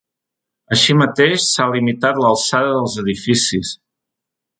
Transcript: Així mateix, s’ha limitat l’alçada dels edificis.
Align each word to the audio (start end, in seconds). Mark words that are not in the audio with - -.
Així 0.75 0.95
mateix, 1.01 1.43
s’ha 1.49 1.67
limitat 1.73 2.21
l’alçada 2.23 2.73
dels 2.79 2.97
edificis. 3.03 3.75